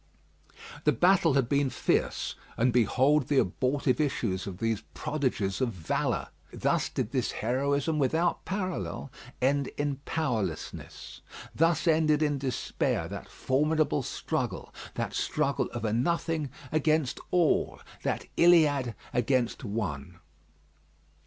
The 0.83 0.91
battle 0.93 1.35
had 1.35 1.47
been 1.47 1.69
fierce, 1.69 2.33
and 2.57 2.73
behold 2.73 3.27
the 3.27 3.37
abortive 3.37 4.01
issue 4.01 4.35
of 4.47 4.57
these 4.57 4.81
prodigies 4.95 5.61
of 5.61 5.73
valour. 5.73 6.29
Thus 6.51 6.89
did 6.89 7.11
this 7.11 7.33
heroism 7.33 7.99
without 7.99 8.43
parallel 8.43 9.11
end 9.43 9.67
in 9.77 9.97
powerlessness; 10.05 11.21
thus 11.53 11.87
ended 11.87 12.23
in 12.23 12.39
despair 12.39 13.07
that 13.09 13.29
formidable 13.29 14.01
struggle; 14.01 14.73
that 14.95 15.13
struggle 15.13 15.67
of 15.67 15.85
a 15.85 15.93
nothing 15.93 16.49
against 16.71 17.19
all; 17.29 17.79
that 18.01 18.25
Iliad 18.37 18.95
against 19.13 19.63
one. 19.63 20.17